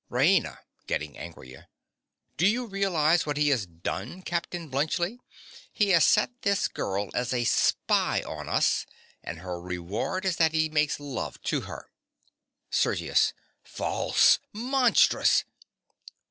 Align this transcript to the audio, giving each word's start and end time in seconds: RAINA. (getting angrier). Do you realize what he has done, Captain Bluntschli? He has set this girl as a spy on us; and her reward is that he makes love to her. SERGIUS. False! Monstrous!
RAINA. 0.09 0.57
(getting 0.87 1.15
angrier). 1.15 1.67
Do 2.35 2.47
you 2.47 2.65
realize 2.65 3.27
what 3.27 3.37
he 3.37 3.49
has 3.49 3.67
done, 3.67 4.23
Captain 4.23 4.67
Bluntschli? 4.67 5.19
He 5.71 5.89
has 5.89 6.05
set 6.05 6.41
this 6.41 6.67
girl 6.67 7.11
as 7.13 7.31
a 7.35 7.43
spy 7.43 8.23
on 8.23 8.49
us; 8.49 8.87
and 9.23 9.41
her 9.41 9.61
reward 9.61 10.25
is 10.25 10.37
that 10.37 10.53
he 10.53 10.69
makes 10.69 10.99
love 10.99 11.39
to 11.43 11.61
her. 11.69 11.91
SERGIUS. 12.71 13.33
False! 13.61 14.39
Monstrous! 14.51 15.43